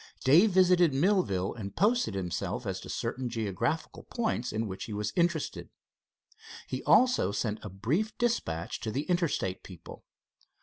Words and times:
Dave 0.23 0.49
visited 0.49 0.95
Millville, 0.95 1.53
and 1.53 1.75
posted 1.75 2.15
himself 2.15 2.65
as 2.65 2.79
to 2.79 2.89
certain 2.89 3.29
geographical 3.29 4.01
points 4.01 4.51
in 4.51 4.65
which 4.65 4.85
he 4.85 4.93
was 4.93 5.13
interested. 5.15 5.69
He 6.67 6.81
also 6.85 7.31
sent 7.31 7.59
a 7.63 7.69
brief 7.69 8.17
dispatch 8.17 8.79
to 8.79 8.89
the 8.89 9.03
Interstate 9.03 9.61
people. 9.61 10.03